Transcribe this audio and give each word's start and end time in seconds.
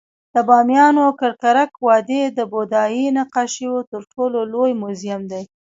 د 0.33 0.35
بامیانو 0.47 1.05
ککرک 1.19 1.71
وادي 1.87 2.23
د 2.37 2.39
بودايي 2.53 3.05
نقاشیو 3.17 3.75
تر 3.91 4.01
ټولو 4.13 4.39
لوی 4.53 4.71
موزیم 4.81 5.21
دی 5.31 5.43